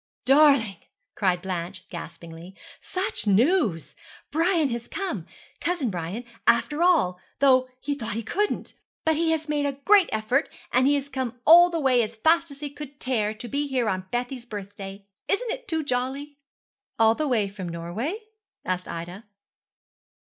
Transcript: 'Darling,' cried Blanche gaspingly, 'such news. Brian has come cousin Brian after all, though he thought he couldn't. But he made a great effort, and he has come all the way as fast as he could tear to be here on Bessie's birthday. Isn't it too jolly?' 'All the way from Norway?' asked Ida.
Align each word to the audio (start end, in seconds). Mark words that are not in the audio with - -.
'Darling,' 0.25 0.77
cried 1.13 1.43
Blanche 1.43 1.87
gaspingly, 1.89 2.55
'such 2.79 3.27
news. 3.27 3.95
Brian 4.31 4.69
has 4.71 4.87
come 4.87 5.27
cousin 5.59 5.91
Brian 5.91 6.23
after 6.47 6.81
all, 6.81 7.19
though 7.37 7.69
he 7.79 7.93
thought 7.93 8.13
he 8.15 8.23
couldn't. 8.23 8.73
But 9.05 9.15
he 9.15 9.37
made 9.47 9.67
a 9.67 9.73
great 9.85 10.09
effort, 10.11 10.49
and 10.71 10.87
he 10.87 10.95
has 10.95 11.07
come 11.07 11.39
all 11.45 11.69
the 11.69 11.79
way 11.79 12.01
as 12.01 12.15
fast 12.15 12.49
as 12.49 12.61
he 12.61 12.71
could 12.71 12.99
tear 12.99 13.35
to 13.35 13.47
be 13.47 13.67
here 13.67 13.87
on 13.87 14.07
Bessie's 14.09 14.47
birthday. 14.47 15.05
Isn't 15.27 15.51
it 15.51 15.67
too 15.67 15.83
jolly?' 15.83 16.39
'All 16.97 17.13
the 17.13 17.27
way 17.27 17.47
from 17.47 17.69
Norway?' 17.69 18.23
asked 18.65 18.87
Ida. 18.87 19.25